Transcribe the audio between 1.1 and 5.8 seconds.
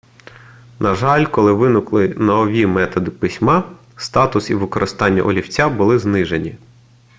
коли виникли нові методи письма статус і використання олівця